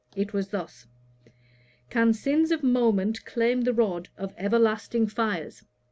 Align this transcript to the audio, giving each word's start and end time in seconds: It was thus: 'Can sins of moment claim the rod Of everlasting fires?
It 0.15 0.33
was 0.33 0.47
thus: 0.47 0.87
'Can 1.91 2.11
sins 2.13 2.49
of 2.49 2.63
moment 2.63 3.23
claim 3.23 3.61
the 3.61 3.71
rod 3.75 4.09
Of 4.17 4.33
everlasting 4.35 5.05
fires? 5.05 5.63